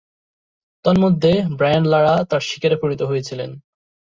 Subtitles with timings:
[0.85, 3.49] তন্মধ্যে, Brian Lara তার শিকারে পরিণত হয়েছিলেন।